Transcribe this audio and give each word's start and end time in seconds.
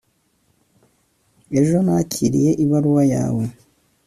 ejo 1.59 1.77
nakiriye 1.85 2.51
ibaruwa 2.63 3.03
yawe 3.13 3.43